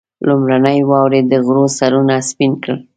لومړنۍ 0.27 0.79
واورې 0.89 1.21
د 1.31 1.33
غرو 1.45 1.65
سرونه 1.77 2.15
سپين 2.29 2.51
کړل. 2.61 2.79